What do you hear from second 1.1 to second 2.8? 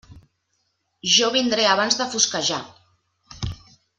Jo vindré abans de fosquejar.